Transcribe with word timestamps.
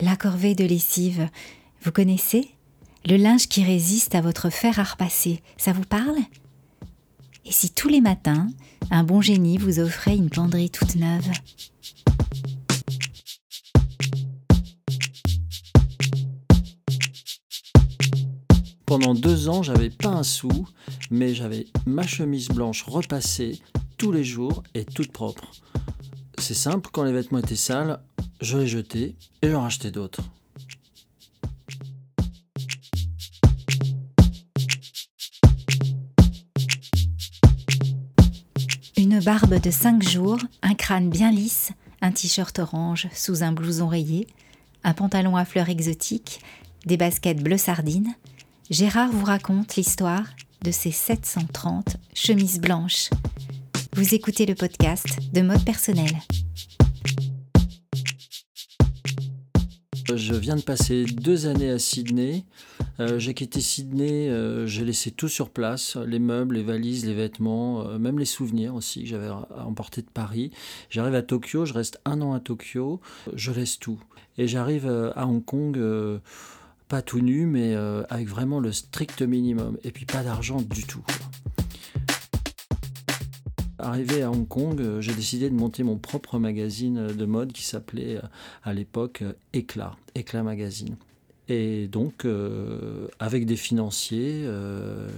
La 0.00 0.16
corvée 0.16 0.54
de 0.54 0.64
lessive, 0.64 1.28
vous 1.82 1.92
connaissez? 1.92 2.48
Le 3.04 3.16
linge 3.16 3.46
qui 3.46 3.62
résiste 3.62 4.14
à 4.14 4.22
votre 4.22 4.48
fer 4.48 4.78
à 4.78 4.84
repasser, 4.84 5.42
ça 5.58 5.72
vous 5.72 5.84
parle? 5.84 6.16
Et 7.44 7.52
si 7.52 7.70
tous 7.70 7.88
les 7.88 8.00
matins, 8.00 8.48
un 8.90 9.04
bon 9.04 9.20
génie 9.20 9.58
vous 9.58 9.80
offrait 9.80 10.16
une 10.16 10.30
penderie 10.30 10.70
toute 10.70 10.94
neuve? 10.94 11.28
Pendant 18.86 19.14
deux 19.14 19.48
ans, 19.48 19.62
j'avais 19.62 19.90
pas 19.90 20.10
un 20.10 20.22
sou, 20.22 20.66
mais 21.10 21.34
j'avais 21.34 21.66
ma 21.86 22.06
chemise 22.06 22.48
blanche 22.48 22.82
repassée 22.84 23.60
tous 23.98 24.10
les 24.10 24.24
jours 24.24 24.62
et 24.74 24.84
toute 24.84 25.12
propre. 25.12 25.50
C'est 26.38 26.54
simple, 26.54 26.88
quand 26.92 27.04
les 27.04 27.12
vêtements 27.12 27.38
étaient 27.38 27.56
sales, 27.56 28.00
je 28.42 28.58
les 28.58 28.66
jetais 28.66 29.14
et 29.40 29.50
j'en 29.50 29.62
rachetais 29.62 29.92
d'autres. 29.92 30.22
Une 38.96 39.20
barbe 39.20 39.60
de 39.60 39.70
cinq 39.70 40.02
jours, 40.02 40.38
un 40.62 40.74
crâne 40.74 41.08
bien 41.08 41.30
lisse, 41.30 41.70
un 42.00 42.10
t-shirt 42.10 42.58
orange 42.58 43.08
sous 43.14 43.42
un 43.42 43.52
blouson 43.52 43.86
rayé, 43.86 44.26
un 44.82 44.92
pantalon 44.92 45.36
à 45.36 45.44
fleurs 45.44 45.68
exotiques, 45.68 46.40
des 46.84 46.96
baskets 46.96 47.42
bleu 47.42 47.56
sardine, 47.56 48.12
Gérard 48.70 49.10
vous 49.12 49.24
raconte 49.24 49.76
l'histoire 49.76 50.24
de 50.62 50.70
ses 50.70 50.90
730 50.90 51.96
chemises 52.14 52.60
blanches. 52.60 53.10
Vous 53.94 54.14
écoutez 54.14 54.46
le 54.46 54.54
podcast 54.54 55.06
de 55.32 55.42
mode 55.42 55.64
personnel. 55.64 56.10
Je 60.16 60.34
viens 60.34 60.56
de 60.56 60.62
passer 60.62 61.04
deux 61.04 61.46
années 61.46 61.70
à 61.70 61.78
Sydney. 61.78 62.44
Euh, 63.00 63.18
j'ai 63.18 63.34
quitté 63.34 63.60
Sydney, 63.60 64.28
euh, 64.28 64.66
j'ai 64.66 64.84
laissé 64.84 65.10
tout 65.10 65.28
sur 65.28 65.50
place, 65.50 65.96
les 65.96 66.18
meubles, 66.18 66.56
les 66.56 66.62
valises, 66.62 67.06
les 67.06 67.14
vêtements, 67.14 67.86
euh, 67.86 67.98
même 67.98 68.18
les 68.18 68.24
souvenirs 68.24 68.74
aussi 68.74 69.02
que 69.02 69.08
j'avais 69.08 69.30
emportés 69.30 70.02
de 70.02 70.10
Paris. 70.12 70.50
J'arrive 70.90 71.14
à 71.14 71.22
Tokyo, 71.22 71.64
je 71.64 71.72
reste 71.72 72.00
un 72.04 72.20
an 72.20 72.34
à 72.34 72.40
Tokyo, 72.40 73.00
je 73.34 73.52
laisse 73.52 73.78
tout. 73.78 74.00
Et 74.38 74.48
j'arrive 74.48 74.86
à 74.86 75.26
Hong 75.26 75.44
Kong 75.44 75.78
pas 76.92 77.00
tout 77.00 77.20
nu, 77.20 77.46
mais 77.46 77.74
euh, 77.74 78.02
avec 78.10 78.28
vraiment 78.28 78.60
le 78.60 78.70
strict 78.70 79.22
minimum. 79.22 79.78
Et 79.82 79.92
puis 79.92 80.04
pas 80.04 80.22
d'argent 80.22 80.60
du 80.60 80.84
tout. 80.84 81.02
Arrivé 83.82 84.22
à 84.22 84.30
Hong 84.30 84.46
Kong, 84.46 84.80
euh, 84.80 85.00
j'ai 85.00 85.12
décidé 85.12 85.50
de 85.50 85.56
monter 85.56 85.82
mon 85.82 85.98
propre 85.98 86.38
magazine 86.38 87.08
de 87.08 87.24
mode 87.24 87.50
qui 87.50 87.64
s'appelait 87.64 88.16
euh, 88.16 88.22
à 88.62 88.72
l'époque 88.72 89.24
Éclat, 89.52 89.96
Éclat 90.14 90.44
Magazine. 90.44 90.94
Et 91.48 91.88
donc, 91.88 92.24
avec 93.18 93.46
des 93.46 93.56
financiers, 93.56 94.48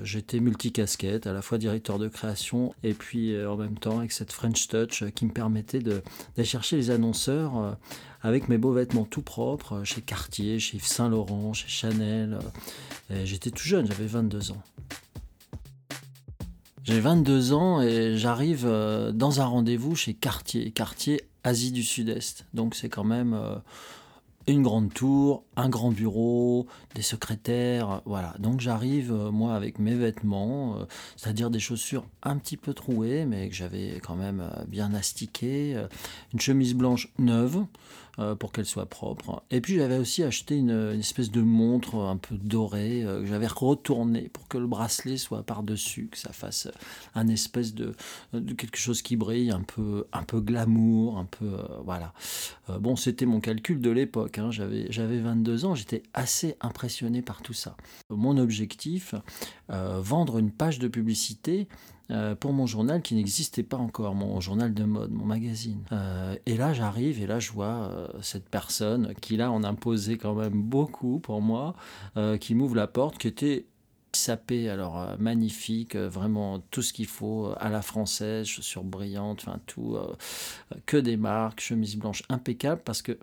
j'étais 0.02 0.40
multicasquette, 0.40 1.26
à 1.28 1.32
la 1.34 1.42
fois 1.42 1.58
directeur 1.58 1.98
de 1.98 2.08
création 2.08 2.74
et 2.82 2.94
puis 2.94 3.38
en 3.46 3.56
même 3.56 3.78
temps 3.78 3.98
avec 3.98 4.10
cette 4.10 4.32
French 4.32 4.66
Touch 4.66 5.04
qui 5.14 5.26
me 5.26 5.30
permettait 5.30 5.80
d'aller 5.80 6.44
chercher 6.44 6.76
les 6.76 6.90
annonceurs 6.90 7.76
avec 8.22 8.48
mes 8.48 8.56
beaux 8.56 8.72
vêtements 8.72 9.04
tout 9.04 9.22
propres 9.22 9.84
chez 9.84 10.00
Cartier, 10.00 10.58
chez 10.58 10.78
Yves 10.78 10.86
Saint 10.86 11.10
Laurent, 11.10 11.52
chez 11.52 11.68
Chanel. 11.68 12.38
J'étais 13.24 13.50
tout 13.50 13.64
jeune, 13.68 13.86
j'avais 13.86 14.06
22 14.06 14.50
ans. 14.50 14.62
J'ai 16.84 17.00
22 17.00 17.52
ans 17.54 17.80
et 17.80 18.16
j'arrive 18.16 18.66
dans 19.14 19.40
un 19.40 19.46
rendez-vous 19.46 19.96
chez 19.96 20.14
Cartier, 20.14 20.70
Cartier 20.70 21.22
Asie 21.42 21.72
du 21.72 21.82
Sud-Est. 21.82 22.46
Donc 22.52 22.74
c'est 22.74 22.90
quand 22.90 23.04
même 23.04 23.34
une 24.46 24.62
grande 24.62 24.92
tour, 24.92 25.44
un 25.56 25.68
grand 25.68 25.90
bureau, 25.90 26.66
des 26.94 27.02
secrétaires, 27.02 28.02
voilà. 28.04 28.34
Donc 28.38 28.60
j'arrive, 28.60 29.12
euh, 29.12 29.30
moi, 29.30 29.54
avec 29.54 29.78
mes 29.78 29.94
vêtements, 29.94 30.76
euh, 30.76 30.84
c'est-à-dire 31.16 31.50
des 31.50 31.60
chaussures 31.60 32.06
un 32.22 32.36
petit 32.36 32.56
peu 32.56 32.74
trouées, 32.74 33.24
mais 33.24 33.48
que 33.48 33.54
j'avais 33.54 34.00
quand 34.02 34.16
même 34.16 34.40
euh, 34.40 34.64
bien 34.68 34.92
astiquées, 34.92 35.82
une 36.32 36.40
chemise 36.40 36.74
blanche 36.74 37.12
neuve, 37.18 37.64
pour 38.38 38.52
qu'elle 38.52 38.66
soit 38.66 38.86
propre. 38.86 39.42
Et 39.50 39.60
puis 39.60 39.76
j'avais 39.76 39.98
aussi 39.98 40.22
acheté 40.22 40.56
une, 40.56 40.98
espèce 40.98 41.30
de 41.30 41.40
montre 41.40 41.96
un 41.96 42.16
peu 42.16 42.36
dorée, 42.36 43.02
que 43.04 43.26
j'avais 43.26 43.46
retournée 43.46 44.28
pour 44.32 44.48
que 44.48 44.58
le 44.58 44.66
bracelet 44.66 45.16
soit 45.16 45.42
par-dessus, 45.42 46.08
que 46.10 46.18
ça 46.18 46.32
fasse 46.32 46.68
un 47.14 47.28
espèce 47.28 47.74
de, 47.74 47.94
quelque 48.56 48.78
chose 48.78 49.02
qui 49.02 49.16
brille, 49.16 49.50
un 49.50 49.62
peu, 49.62 50.06
un 50.12 50.22
peu 50.22 50.40
glamour, 50.40 51.18
un 51.18 51.24
peu... 51.24 51.56
voilà. 51.84 52.12
bon, 52.68 52.96
c'était 52.96 53.26
mon 53.26 53.40
calcul 53.40 53.80
de 53.80 53.90
l'époque, 53.90 54.38
hein. 54.38 54.50
j'avais, 54.50 54.86
j'avais 54.90 55.18
22 55.18 55.64
ans, 55.64 55.74
j'étais 55.74 56.02
assez 56.14 56.56
impressionné 56.60 57.22
par 57.22 57.42
tout 57.42 57.52
ça. 57.52 57.76
Mon 58.10 58.38
objectif, 58.38 59.14
euh, 59.70 60.00
vendre 60.00 60.38
une 60.38 60.50
page 60.50 60.78
de 60.78 60.88
publicité 60.88 61.68
euh, 62.10 62.34
pour 62.34 62.52
mon 62.52 62.66
journal 62.66 63.02
qui 63.02 63.14
n'existait 63.14 63.62
pas 63.62 63.76
encore, 63.76 64.14
mon 64.14 64.40
journal 64.40 64.74
de 64.74 64.84
mode, 64.84 65.12
mon 65.12 65.24
magazine. 65.24 65.82
Euh, 65.92 66.36
et 66.46 66.56
là, 66.56 66.72
j'arrive 66.72 67.22
et 67.22 67.26
là, 67.26 67.38
je 67.38 67.52
vois 67.52 68.10
cette 68.20 68.48
personne 68.48 69.14
qui, 69.20 69.36
là, 69.36 69.50
en 69.50 69.64
imposait 69.64 70.18
quand 70.18 70.34
même 70.34 70.62
beaucoup 70.62 71.18
pour 71.18 71.40
moi, 71.40 71.74
qui 72.40 72.54
m'ouvre 72.54 72.76
la 72.76 72.86
porte, 72.86 73.18
qui 73.18 73.28
était 73.28 73.66
sapé, 74.12 74.68
alors 74.68 75.16
magnifique, 75.18 75.96
vraiment 75.96 76.60
tout 76.70 76.82
ce 76.82 76.92
qu'il 76.92 77.06
faut 77.06 77.52
à 77.58 77.68
la 77.68 77.82
française, 77.82 78.46
chaussures 78.46 78.84
brillantes, 78.84 79.44
enfin 79.46 79.58
tout, 79.66 79.96
que 80.86 80.96
des 80.96 81.16
marques, 81.16 81.60
chemise 81.60 81.96
blanche 81.96 82.22
impeccable, 82.28 82.82
parce 82.84 83.02
que 83.02 83.18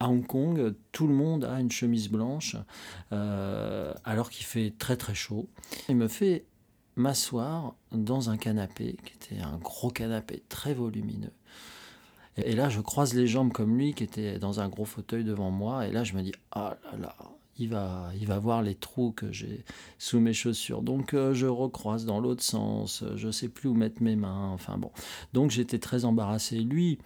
à 0.00 0.08
Hong 0.08 0.26
Kong, 0.26 0.74
tout 0.92 1.06
le 1.06 1.14
monde 1.14 1.44
a 1.44 1.60
une 1.60 1.70
chemise 1.70 2.08
blanche 2.08 2.56
euh, 3.12 3.92
alors 4.04 4.30
qu'il 4.30 4.44
fait 4.44 4.72
très 4.78 4.96
très 4.96 5.14
chaud. 5.14 5.48
Il 5.88 5.96
me 5.96 6.08
fait 6.08 6.44
m'asseoir 6.96 7.74
dans 7.92 8.30
un 8.30 8.36
canapé 8.36 8.96
qui 9.04 9.14
était 9.14 9.42
un 9.42 9.58
gros 9.58 9.90
canapé 9.90 10.42
très 10.48 10.74
volumineux. 10.74 11.32
Et, 12.36 12.54
là, 12.54 12.68
je 12.68 12.80
croise 12.80 13.14
les 13.14 13.26
jambes 13.26 13.52
comme 13.52 13.78
lui 13.78 13.94
qui 13.94 14.02
était 14.02 14.38
dans 14.38 14.60
un 14.60 14.68
gros 14.68 14.84
fauteuil 14.84 15.22
devant 15.22 15.50
moi. 15.50 15.86
Et 15.86 15.92
là, 15.92 16.02
je 16.02 16.14
me 16.14 16.22
dis, 16.22 16.32
ah 16.50 16.76
là 16.84 16.98
là, 16.98 17.16
il 17.58 17.68
va, 17.68 18.10
il 18.18 18.26
va 18.26 18.38
voir 18.38 18.62
les 18.62 18.74
trous 18.74 19.12
que 19.12 19.30
j'ai 19.30 19.64
sous 19.98 20.18
mes 20.18 20.32
chaussures. 20.32 20.82
Donc 20.82 21.14
euh, 21.14 21.34
je 21.34 21.46
recroise 21.46 22.04
dans 22.04 22.18
l'autre 22.18 22.42
sens, 22.42 23.04
je 23.14 23.30
sais 23.30 23.48
plus 23.48 23.68
où 23.68 23.74
mettre 23.74 24.02
mes 24.02 24.16
mains, 24.16 24.50
enfin 24.50 24.76
bon. 24.78 24.90
Donc 25.32 25.50
j'étais 25.52 25.78
très 25.78 26.04
embarrassé. 26.04 26.58
Lui, 26.58 26.98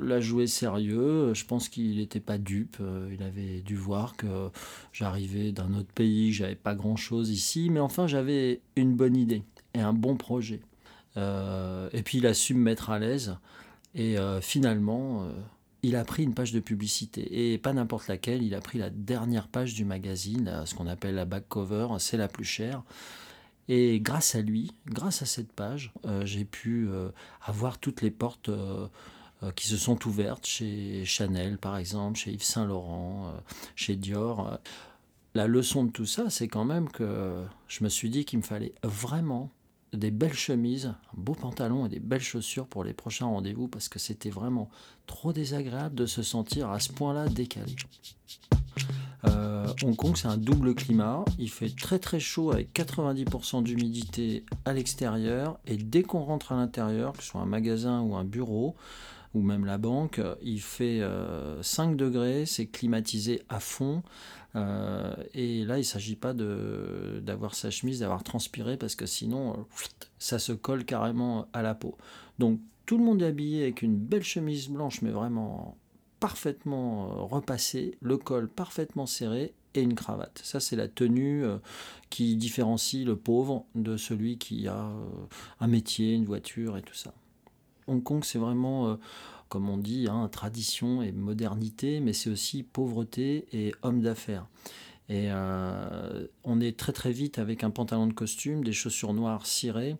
l'a 0.00 0.20
joué 0.20 0.46
sérieux. 0.46 1.32
Je 1.34 1.44
pense 1.44 1.68
qu'il 1.68 1.96
n'était 1.96 2.20
pas 2.20 2.38
dupe. 2.38 2.76
Euh, 2.80 3.10
il 3.12 3.22
avait 3.22 3.60
dû 3.60 3.76
voir 3.76 4.16
que 4.16 4.50
j'arrivais 4.92 5.52
d'un 5.52 5.74
autre 5.74 5.92
pays, 5.94 6.32
j'avais 6.32 6.54
pas 6.54 6.74
grand 6.74 6.96
chose 6.96 7.30
ici, 7.30 7.70
mais 7.70 7.80
enfin 7.80 8.06
j'avais 8.06 8.60
une 8.76 8.94
bonne 8.94 9.16
idée 9.16 9.42
et 9.74 9.80
un 9.80 9.92
bon 9.92 10.16
projet. 10.16 10.60
Euh, 11.16 11.88
et 11.92 12.02
puis 12.02 12.18
il 12.18 12.26
a 12.26 12.34
su 12.34 12.54
me 12.54 12.62
mettre 12.62 12.90
à 12.90 12.98
l'aise. 12.98 13.36
Et 13.94 14.18
euh, 14.18 14.40
finalement, 14.40 15.28
il 15.82 15.96
a 15.96 16.04
pris 16.04 16.22
une 16.22 16.34
page 16.34 16.52
de 16.52 16.60
publicité. 16.60 17.52
Et 17.52 17.58
pas 17.58 17.72
n'importe 17.72 18.08
laquelle, 18.08 18.42
il 18.42 18.54
a 18.54 18.60
pris 18.60 18.78
la 18.78 18.90
dernière 18.90 19.48
page 19.48 19.74
du 19.74 19.84
magazine, 19.84 20.62
ce 20.64 20.74
qu'on 20.74 20.86
appelle 20.86 21.14
la 21.14 21.24
back 21.24 21.48
cover, 21.48 21.88
c'est 21.98 22.16
la 22.16 22.28
plus 22.28 22.44
chère. 22.44 22.82
Et 23.70 24.00
grâce 24.00 24.34
à 24.34 24.40
lui, 24.40 24.72
grâce 24.86 25.20
à 25.22 25.26
cette 25.26 25.52
page, 25.52 25.92
j'ai 26.24 26.44
pu 26.44 26.88
avoir 27.42 27.78
toutes 27.78 28.02
les 28.02 28.10
portes 28.10 28.50
qui 29.54 29.66
se 29.68 29.76
sont 29.76 30.06
ouvertes 30.06 30.46
chez 30.46 31.04
Chanel, 31.04 31.58
par 31.58 31.76
exemple, 31.76 32.18
chez 32.18 32.32
Yves 32.32 32.42
Saint 32.42 32.66
Laurent, 32.66 33.28
euh, 33.28 33.38
chez 33.76 33.96
Dior. 33.96 34.58
La 35.34 35.46
leçon 35.46 35.84
de 35.84 35.90
tout 35.90 36.06
ça, 36.06 36.30
c'est 36.30 36.48
quand 36.48 36.64
même 36.64 36.88
que 36.88 37.44
je 37.68 37.84
me 37.84 37.88
suis 37.88 38.10
dit 38.10 38.24
qu'il 38.24 38.40
me 38.40 38.44
fallait 38.44 38.74
vraiment 38.82 39.50
des 39.92 40.10
belles 40.10 40.34
chemises, 40.34 40.86
un 40.86 41.20
beau 41.20 41.34
pantalon 41.34 41.86
et 41.86 41.88
des 41.88 42.00
belles 42.00 42.20
chaussures 42.20 42.66
pour 42.66 42.84
les 42.84 42.92
prochains 42.92 43.26
rendez-vous 43.26 43.68
parce 43.68 43.88
que 43.88 43.98
c'était 43.98 44.30
vraiment 44.30 44.68
trop 45.06 45.32
désagréable 45.32 45.94
de 45.94 46.06
se 46.06 46.22
sentir 46.22 46.70
à 46.70 46.80
ce 46.80 46.92
point-là 46.92 47.28
décalé. 47.28 47.74
Euh, 49.24 49.66
Hong 49.82 49.96
Kong, 49.96 50.16
c'est 50.16 50.28
un 50.28 50.36
double 50.36 50.74
climat. 50.74 51.24
Il 51.38 51.50
fait 51.50 51.74
très 51.74 51.98
très 51.98 52.20
chaud 52.20 52.52
avec 52.52 52.72
90% 52.72 53.62
d'humidité 53.62 54.44
à 54.64 54.72
l'extérieur 54.72 55.58
et 55.66 55.76
dès 55.76 56.02
qu'on 56.02 56.20
rentre 56.20 56.52
à 56.52 56.56
l'intérieur, 56.56 57.12
que 57.12 57.22
ce 57.22 57.30
soit 57.30 57.40
un 57.40 57.46
magasin 57.46 58.00
ou 58.00 58.14
un 58.14 58.24
bureau, 58.24 58.76
ou 59.34 59.42
même 59.42 59.64
la 59.64 59.78
banque, 59.78 60.20
il 60.42 60.60
fait 60.60 61.00
5 61.62 61.90
euh, 61.90 61.94
degrés, 61.94 62.46
c'est 62.46 62.66
climatisé 62.66 63.42
à 63.48 63.60
fond. 63.60 64.02
Euh, 64.56 65.14
et 65.34 65.64
là, 65.64 65.76
il 65.76 65.80
ne 65.80 65.84
s'agit 65.84 66.16
pas 66.16 66.32
d'avoir 66.32 67.54
sa 67.54 67.70
chemise, 67.70 68.00
d'avoir 68.00 68.24
transpiré, 68.24 68.76
parce 68.76 68.94
que 68.94 69.06
sinon, 69.06 69.52
euh, 69.52 69.84
ça 70.18 70.38
se 70.38 70.52
colle 70.52 70.84
carrément 70.84 71.48
à 71.52 71.62
la 71.62 71.74
peau. 71.74 71.96
Donc, 72.38 72.60
tout 72.86 72.96
le 72.96 73.04
monde 73.04 73.20
est 73.22 73.26
habillé 73.26 73.62
avec 73.62 73.82
une 73.82 73.98
belle 73.98 74.22
chemise 74.22 74.68
blanche, 74.68 75.02
mais 75.02 75.10
vraiment 75.10 75.76
parfaitement 76.20 77.26
repassée, 77.26 77.96
le 78.00 78.16
col 78.16 78.48
parfaitement 78.48 79.06
serré 79.06 79.54
et 79.74 79.82
une 79.82 79.94
cravate. 79.94 80.40
Ça, 80.42 80.58
c'est 80.58 80.74
la 80.74 80.88
tenue 80.88 81.44
qui 82.10 82.34
différencie 82.36 83.04
le 83.04 83.14
pauvre 83.14 83.66
de 83.74 83.96
celui 83.96 84.38
qui 84.38 84.66
a 84.66 84.90
un 85.60 85.66
métier, 85.68 86.14
une 86.14 86.24
voiture 86.24 86.76
et 86.76 86.82
tout 86.82 86.94
ça. 86.94 87.12
Hong 87.88 88.02
Kong, 88.02 88.24
c'est 88.24 88.38
vraiment 88.38 88.88
euh, 88.88 88.96
comme 89.48 89.68
on 89.68 89.78
dit, 89.78 90.06
hein, 90.10 90.28
tradition 90.30 91.02
et 91.02 91.12
modernité, 91.12 92.00
mais 92.00 92.12
c'est 92.12 92.30
aussi 92.30 92.62
pauvreté 92.62 93.46
et 93.52 93.74
homme 93.82 94.02
d'affaires. 94.02 94.46
Et 95.08 95.28
euh, 95.30 96.26
on 96.44 96.60
est 96.60 96.78
très 96.78 96.92
très 96.92 97.12
vite 97.12 97.38
avec 97.38 97.64
un 97.64 97.70
pantalon 97.70 98.06
de 98.06 98.12
costume, 98.12 98.62
des 98.62 98.74
chaussures 98.74 99.14
noires 99.14 99.46
cirées 99.46 99.96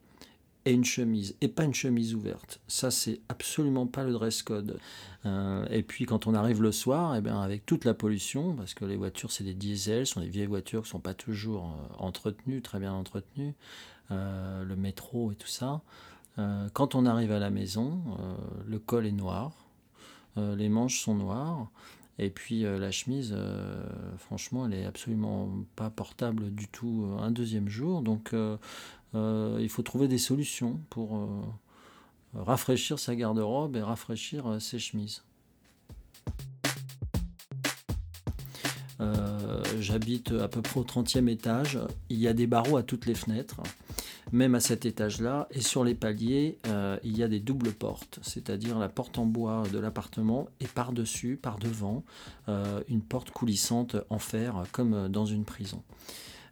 et 0.67 0.73
une 0.73 0.85
chemise, 0.85 1.35
et 1.40 1.49
pas 1.49 1.64
une 1.64 1.73
chemise 1.73 2.14
ouverte. 2.14 2.61
Ça, 2.69 2.90
c'est 2.90 3.20
absolument 3.31 3.87
pas 3.87 4.05
le 4.05 4.12
dress 4.12 4.43
code. 4.43 4.79
Euh, 5.25 5.67
et 5.70 5.82
puis 5.82 6.05
quand 6.05 6.26
on 6.26 6.35
arrive 6.35 6.61
le 6.61 6.73
soir, 6.73 7.17
eh 7.17 7.23
bien, 7.23 7.40
avec 7.40 7.64
toute 7.64 7.87
la 7.87 7.94
pollution, 7.94 8.55
parce 8.55 8.75
que 8.75 8.85
les 8.85 8.96
voitures, 8.96 9.32
c'est 9.32 9.44
des 9.44 9.55
diesels, 9.55 10.06
sont 10.06 10.20
des 10.20 10.29
vieilles 10.29 10.46
voitures 10.46 10.82
qui 10.82 10.88
ne 10.88 10.93
sont 10.93 11.00
pas 11.00 11.14
toujours 11.14 11.75
entretenues, 11.96 12.61
très 12.61 12.81
bien 12.81 12.93
entretenues, 12.93 13.55
le 14.11 14.75
métro 14.76 15.32
et 15.32 15.37
tout 15.37 15.49
ça. 15.49 15.81
Quand 16.73 16.94
on 16.94 17.05
arrive 17.06 17.32
à 17.32 17.38
la 17.38 17.50
maison, 17.50 18.00
le 18.67 18.79
col 18.79 19.06
est 19.06 19.12
noir, 19.12 19.52
les 20.37 20.69
manches 20.69 21.00
sont 21.00 21.14
noires. 21.14 21.69
Et 22.19 22.31
puis 22.31 22.64
euh, 22.64 22.79
la 22.79 22.90
chemise, 22.90 23.32
euh, 23.37 23.81
franchement, 24.19 24.67
elle 24.67 24.75
est 24.75 24.85
absolument 24.85 25.50
pas 25.76 25.88
portable 25.90 26.52
du 26.52 26.69
tout 26.69 27.06
euh, 27.06 27.23
un 27.23 27.31
deuxième 27.31 27.69
jour. 27.69 28.02
Donc 28.02 28.35
il 29.14 29.69
faut 29.69 29.82
trouver 29.82 30.08
des 30.08 30.19
solutions 30.19 30.81
pour 30.90 31.26
rafraîchir 32.35 32.99
sa 32.99 33.17
garde-robe 33.17 33.76
et 33.76 33.82
rafraîchir 33.82 34.61
ses 34.61 34.79
chemises. 34.79 35.23
J'habite 39.88 40.32
à 40.32 40.49
peu 40.49 40.61
près 40.61 40.81
au 40.81 40.85
30e 40.85 41.31
étage. 41.31 41.79
Il 42.11 42.19
y 42.19 42.29
a 42.29 42.35
des 42.35 42.46
barreaux 42.46 42.76
à 42.76 42.82
toutes 42.82 43.06
les 43.06 43.14
fenêtres 43.14 43.62
même 44.32 44.55
à 44.55 44.61
cet 44.61 44.87
étage-là. 44.87 45.49
Et 45.50 45.61
sur 45.61 45.85
les 45.85 45.94
paliers, 45.94 46.58
euh, 46.67 46.99
il 47.05 47.17
y 47.17 47.23
a 47.23 47.29
des 47.29 47.40
doubles 47.40 47.73
portes, 47.73 48.19
c'est-à-dire 48.23 48.79
la 48.79 48.88
porte 48.88 49.19
en 49.19 49.26
bois 49.26 49.64
de 49.73 49.79
l'appartement 49.79 50.49
et 50.61 50.67
par-dessus, 50.67 51.38
par-devant, 51.40 52.05
euh, 52.49 52.82
une 52.88 53.00
porte 53.00 53.31
coulissante 53.31 53.96
en 54.11 54.19
fer, 54.19 54.64
comme 54.73 55.08
dans 55.08 55.26
une 55.26 55.44
prison. 55.44 55.82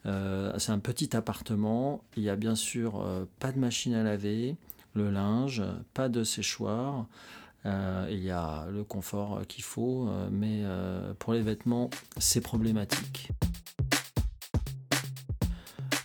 Euh, 0.06 0.52
c'est 0.58 0.72
un 0.72 0.78
petit 0.78 1.16
appartement, 1.16 2.02
il 2.16 2.22
n'y 2.22 2.30
a 2.30 2.36
bien 2.36 2.54
sûr 2.54 3.04
pas 3.38 3.52
de 3.52 3.58
machine 3.58 3.94
à 3.94 4.02
laver, 4.02 4.56
le 4.94 5.10
linge, 5.10 5.62
pas 5.94 6.08
de 6.08 6.24
séchoir. 6.24 7.06
Il 8.10 8.22
y 8.22 8.30
a 8.30 8.66
le 8.70 8.84
confort 8.84 9.40
qu'il 9.48 9.64
faut, 9.64 10.08
mais 10.30 10.62
pour 11.18 11.32
les 11.32 11.42
vêtements, 11.42 11.90
c'est 12.18 12.40
problématique. 12.40 13.30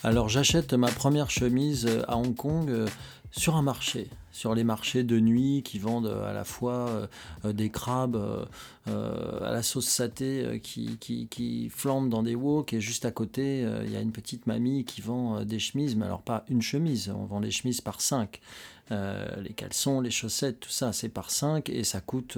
Alors 0.03 0.29
j'achète 0.29 0.73
ma 0.73 0.89
première 0.89 1.29
chemise 1.29 1.85
euh, 1.85 2.01
à 2.07 2.17
Hong 2.17 2.35
Kong 2.35 2.71
euh, 2.71 2.87
sur 3.29 3.55
un 3.55 3.61
marché, 3.61 4.09
sur 4.31 4.55
les 4.55 4.63
marchés 4.63 5.03
de 5.03 5.19
nuit 5.19 5.61
qui 5.63 5.77
vendent 5.77 6.07
euh, 6.07 6.27
à 6.27 6.33
la 6.33 6.43
fois 6.43 7.07
des 7.45 7.69
crabes 7.69 8.47
à 8.87 9.51
la 9.51 9.61
sauce 9.61 9.85
saté 9.85 10.59
qui, 10.63 10.97
qui, 10.97 11.69
flambent 11.69 12.09
dans 12.09 12.23
des 12.23 12.33
woks 12.33 12.73
et 12.73 12.81
juste 12.81 13.05
à 13.05 13.11
côté 13.11 13.61
il 13.85 13.91
y 13.91 13.95
a 13.95 14.01
une 14.01 14.11
petite 14.11 14.47
mamie 14.47 14.85
qui 14.85 15.01
vend 15.01 15.45
des 15.45 15.59
chemises, 15.59 15.95
mais 15.95 16.05
alors 16.05 16.23
pas 16.23 16.45
une 16.49 16.63
chemise, 16.63 17.13
on 17.15 17.25
vend 17.25 17.39
les 17.39 17.51
chemises 17.51 17.79
par 17.79 18.01
cinq. 18.01 18.41
Les 18.91 19.53
caleçons, 19.53 20.01
les 20.01 20.11
chaussettes, 20.11 20.59
tout 20.59 20.69
ça, 20.69 20.93
c'est 20.93 21.09
par 21.09 21.31
5 21.31 21.69
et 21.69 21.83
ça 21.83 22.01
coûte 22.01 22.37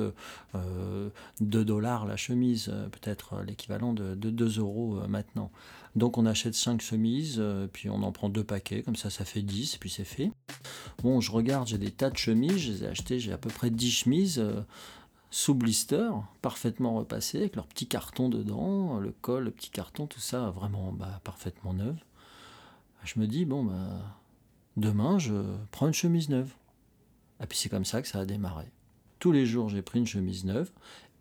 2 0.54 1.66
dollars 1.66 2.06
la 2.06 2.16
chemise, 2.16 2.72
peut-être 2.92 3.42
l'équivalent 3.42 3.94
de, 3.94 4.16
de 4.16 4.30
2 4.30 4.60
euros 4.60 5.00
maintenant. 5.08 5.52
Donc 5.96 6.18
on 6.18 6.26
achète 6.26 6.56
5 6.56 6.82
chemises, 6.82 7.36
euh, 7.38 7.68
puis 7.72 7.90
on 7.90 8.02
en 8.02 8.12
prend 8.12 8.30
deux 8.30 8.44
paquets, 8.44 8.82
comme 8.82 8.96
ça 8.96 9.10
ça 9.10 9.26
fait 9.26 9.44
10, 9.44 9.78
puis 9.78 9.90
c'est 9.90 10.04
fait. 10.04 10.32
Bon, 11.04 11.22
je 11.22 11.32
regarde, 11.32 11.68
j'ai 11.68 11.78
des 11.78 11.92
tas 11.92 12.10
de 12.10 12.18
chemises, 12.18 12.58
je 12.58 12.72
les 12.72 12.84
ai 12.84 12.88
achetées, 12.88 13.20
j'ai 13.20 13.32
à 13.32 13.38
peu 13.38 13.50
près 13.50 13.70
10 13.70 13.92
chemises 13.92 14.40
euh, 14.40 14.62
sous 15.30 15.54
blister, 15.54 16.10
parfaitement 16.42 16.96
repassées, 16.96 17.40
avec 17.40 17.56
leur 17.56 17.68
petit 17.68 17.88
carton 17.88 18.30
dedans, 18.30 19.00
le 19.00 19.12
col, 19.12 19.44
le 19.44 19.52
petit 19.52 19.70
carton, 19.70 20.08
tout 20.08 20.20
ça 20.20 20.50
vraiment 20.50 20.92
bah, 20.92 21.22
parfaitement 21.24 21.74
neuf. 21.74 21.96
Je 23.04 23.20
me 23.20 23.28
dis, 23.28 23.46
bon, 23.46 23.64
bah, 23.66 24.18
demain 24.78 25.20
je 25.20 25.34
prends 25.72 25.88
une 25.88 25.94
chemise 25.94 26.30
neuve. 26.30 26.54
Et 27.42 27.46
puis 27.46 27.58
c'est 27.58 27.70
comme 27.70 27.86
ça 27.86 28.02
que 28.02 28.08
ça 28.08 28.20
a 28.20 28.26
démarré. 28.26 28.66
Tous 29.20 29.32
les 29.32 29.46
jours 29.46 29.70
j'ai 29.70 29.82
pris 29.82 30.00
une 30.00 30.08
chemise 30.08 30.46
neuve 30.46 30.72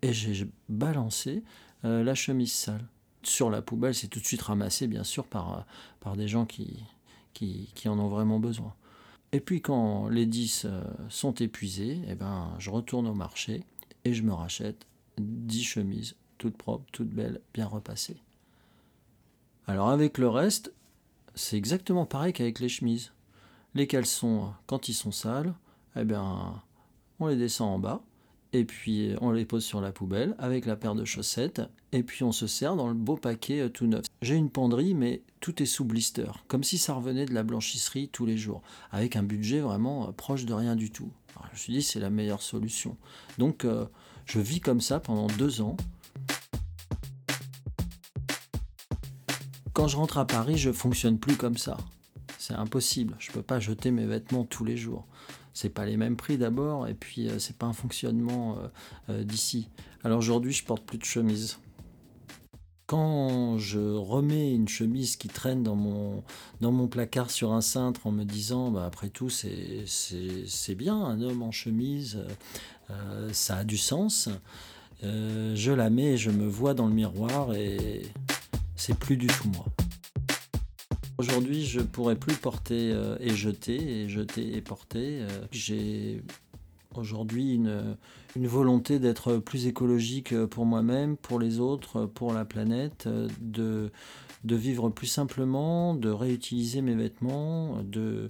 et 0.01 0.13
j'ai 0.13 0.47
balancé 0.69 1.43
euh, 1.85 2.03
la 2.03 2.15
chemise 2.15 2.53
sale 2.53 2.85
sur 3.27 3.49
la 3.49 3.61
poubelle, 3.61 3.95
c'est 3.95 4.07
tout 4.07 4.19
de 4.19 4.25
suite 4.25 4.41
ramassé, 4.41 4.87
bien 4.87 5.03
sûr, 5.03 5.25
par, 5.25 5.57
euh, 5.57 5.61
par 5.99 6.15
des 6.15 6.27
gens 6.27 6.45
qui, 6.45 6.83
qui, 7.33 7.89
en 7.89 7.99
ont 7.99 8.09
vraiment 8.09 8.39
besoin. 8.39 8.73
Et 9.31 9.39
puis 9.39 9.61
quand 9.61 10.09
les 10.09 10.25
10 10.25 10.65
euh, 10.65 10.83
sont 11.09 11.33
épuisés, 11.33 12.01
eh 12.07 12.15
ben, 12.15 12.53
je 12.59 12.69
retourne 12.69 13.07
au 13.07 13.13
marché 13.13 13.63
et 14.05 14.13
je 14.13 14.21
me 14.21 14.33
rachète 14.33 14.85
10 15.17 15.63
chemises, 15.63 16.15
toutes 16.37 16.57
propres, 16.57 16.85
toutes 16.91 17.09
belles, 17.09 17.41
bien 17.53 17.65
repassées. 17.65 18.17
Alors 19.65 19.89
avec 19.89 20.17
le 20.17 20.27
reste, 20.29 20.73
c'est 21.35 21.57
exactement 21.57 22.05
pareil 22.05 22.33
qu'avec 22.33 22.59
les 22.59 22.69
chemises. 22.69 23.11
Les 23.75 23.87
caleçons, 23.87 24.53
quand 24.67 24.87
ils 24.87 24.93
sont 24.93 25.11
sales, 25.11 25.53
eh 25.95 26.03
bien, 26.03 26.61
on 27.19 27.27
les 27.27 27.35
descend 27.35 27.69
en 27.69 27.79
bas, 27.79 28.03
et 28.53 28.65
puis 28.65 29.15
on 29.19 29.31
les 29.31 29.45
pose 29.45 29.65
sur 29.65 29.81
la 29.81 29.91
poubelle 29.91 30.35
avec 30.37 30.67
la 30.67 30.75
paire 30.75 30.93
de 30.93 31.05
chaussettes, 31.05 31.61
et 31.91 32.03
puis 32.03 32.23
on 32.23 32.31
se 32.31 32.45
sert 32.45 32.75
dans 32.75 32.87
le 32.87 32.93
beau 32.93 33.15
paquet 33.15 33.61
euh, 33.61 33.69
tout 33.69 33.87
neuf. 33.87 34.05
J'ai 34.21 34.35
une 34.35 34.51
penderie, 34.51 34.93
mais 34.93 35.23
tout 35.39 35.61
est 35.63 35.65
sous 35.65 35.85
blister, 35.85 36.31
comme 36.47 36.63
si 36.63 36.77
ça 36.77 36.93
revenait 36.93 37.25
de 37.25 37.33
la 37.33 37.41
blanchisserie 37.41 38.09
tous 38.09 38.27
les 38.27 38.37
jours, 38.37 38.61
avec 38.91 39.15
un 39.15 39.23
budget 39.23 39.59
vraiment 39.59 40.07
euh, 40.07 40.11
proche 40.11 40.45
de 40.45 40.53
rien 40.53 40.75
du 40.75 40.91
tout. 40.91 41.11
je 41.47 41.51
me 41.51 41.57
suis 41.57 41.73
dit, 41.73 41.81
c'est 41.81 41.99
la 41.99 42.11
meilleure 42.11 42.43
solution. 42.43 42.95
Donc 43.39 43.65
euh, 43.65 43.85
je 44.25 44.39
vis 44.39 44.59
comme 44.59 44.81
ça 44.81 44.99
pendant 44.99 45.25
deux 45.25 45.61
ans. 45.61 45.77
Quand 49.73 49.87
je 49.87 49.97
rentre 49.97 50.19
à 50.19 50.27
Paris, 50.27 50.57
je 50.59 50.71
fonctionne 50.71 51.17
plus 51.17 51.37
comme 51.37 51.57
ça. 51.57 51.77
C'est 52.43 52.55
impossible. 52.55 53.15
Je 53.19 53.29
ne 53.29 53.35
peux 53.35 53.41
pas 53.41 53.59
jeter 53.59 53.91
mes 53.91 54.05
vêtements 54.05 54.43
tous 54.43 54.65
les 54.65 54.75
jours 54.75 55.07
c'est 55.53 55.69
pas 55.69 55.85
les 55.85 55.97
mêmes 55.97 56.15
prix 56.15 56.37
d'abord, 56.37 56.87
et 56.87 56.93
puis 56.93 57.29
euh, 57.29 57.39
c'est 57.39 57.55
pas 57.55 57.67
un 57.67 57.73
fonctionnement 57.73 58.57
euh, 58.57 58.67
euh, 59.09 59.23
d'ici. 59.23 59.69
Alors 60.03 60.19
aujourd'hui, 60.19 60.51
je 60.51 60.65
porte 60.65 60.83
plus 60.83 60.97
de 60.97 61.05
chemise. 61.05 61.59
Quand 62.85 63.57
je 63.57 63.79
remets 63.79 64.53
une 64.53 64.67
chemise 64.67 65.15
qui 65.15 65.29
traîne 65.29 65.63
dans 65.63 65.75
mon, 65.75 66.23
dans 66.59 66.71
mon 66.71 66.87
placard 66.87 67.31
sur 67.31 67.53
un 67.53 67.61
cintre 67.61 68.05
en 68.05 68.11
me 68.11 68.23
disant, 68.25 68.71
bah, 68.71 68.85
après 68.85 69.09
tout, 69.09 69.29
c'est 69.29 70.75
bien, 70.75 70.97
un 70.97 71.21
homme 71.21 71.43
en 71.43 71.51
chemise, 71.51 72.19
ça 73.31 73.57
a 73.57 73.63
du 73.63 73.77
sens, 73.77 74.29
je 75.01 75.71
la 75.71 75.89
mets, 75.89 76.17
je 76.17 76.29
me 76.29 76.45
vois 76.45 76.73
dans 76.73 76.87
le 76.87 76.93
miroir 76.93 77.55
et 77.55 78.03
c'est 78.75 78.99
plus 78.99 79.17
du 79.17 79.27
tout 79.27 79.47
moi. 79.47 79.65
Aujourd'hui, 81.23 81.65
je 81.65 81.79
pourrais 81.79 82.17
plus 82.17 82.35
porter 82.35 82.91
euh, 82.91 83.15
et 83.21 83.29
jeter, 83.29 84.01
et 84.01 84.09
jeter 84.09 84.57
et 84.57 84.59
porter. 84.59 85.21
Euh, 85.21 85.29
j'ai 85.51 86.21
aujourd'hui 86.95 87.55
une, 87.55 87.95
volonté 88.35 88.99
d'être 88.99 89.37
plus 89.37 89.65
écologique 89.65 90.35
pour 90.47 90.65
moi-même, 90.65 91.15
pour 91.15 91.39
les 91.39 91.61
autres, 91.61 92.07
pour 92.07 92.33
la 92.33 92.43
planète, 92.43 93.07
de, 93.39 93.89
vivre 94.43 94.89
plus 94.89 95.07
simplement, 95.07 95.93
de 95.93 96.09
réutiliser 96.09 96.81
mes 96.81 96.93
vêtements, 96.93 97.77
de... 97.83 98.27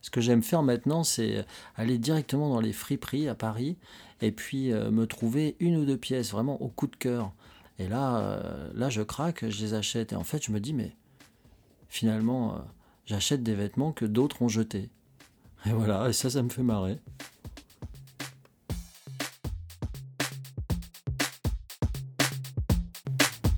Ce 0.00 0.10
que 0.10 0.20
j'aime 0.20 0.44
faire 0.44 0.62
maintenant, 0.62 1.02
c'est 1.02 1.44
aller 1.74 1.98
directement 1.98 2.48
dans 2.48 2.60
les 2.60 2.72
friperies 2.72 3.26
à 3.26 3.34
Paris 3.34 3.76
et 4.20 4.30
puis 4.30 4.72
euh, 4.72 4.92
me 4.92 5.08
trouver 5.08 5.56
une 5.58 5.76
ou 5.78 5.84
deux 5.84 5.98
pièces 5.98 6.30
vraiment 6.30 6.62
au 6.62 6.68
coup 6.68 6.86
de 6.86 6.94
cœur. 6.94 7.32
Et 7.80 7.88
là, 7.88 8.40
là, 8.72 8.88
je 8.88 9.02
craque, 9.02 9.50
je 9.50 9.64
les 9.64 9.74
achète. 9.74 10.12
Et 10.12 10.16
en 10.16 10.22
fait, 10.22 10.44
je 10.44 10.52
me 10.52 10.60
dis, 10.60 10.72
mais 10.72 10.94
finalement, 11.88 12.54
euh, 12.54 12.58
j'achète 13.06 13.42
des 13.42 13.54
vêtements 13.54 13.92
que 13.92 14.04
d'autres 14.04 14.42
ont 14.42 14.48
jetés. 14.48 14.90
Et 15.66 15.72
voilà, 15.72 16.08
et 16.08 16.12
ça, 16.12 16.30
ça 16.30 16.42
me 16.42 16.48
fait 16.48 16.62
marrer. 16.62 16.98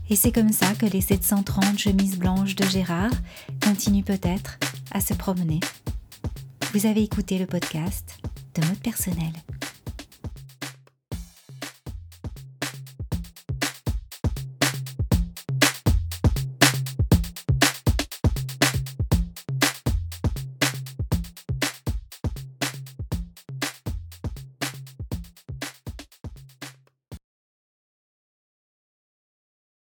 Et 0.09 0.15
c'est 0.15 0.31
comme 0.31 0.53
ça 0.53 0.73
que 0.75 0.87
les 0.87 1.01
730 1.01 1.79
chemises 1.79 2.19
blanches 2.19 2.55
de 2.55 2.65
Gérard 2.65 3.11
continuent 3.61 4.05
peut-être 4.05 4.59
à 4.93 5.01
se 5.01 5.15
promener. 5.15 5.59
Vous 6.73 6.87
avez 6.87 7.03
écouté 7.03 7.39
le 7.39 7.47
podcast 7.47 8.19
de 8.55 8.67
mode 8.67 8.79
personnel. 8.79 9.33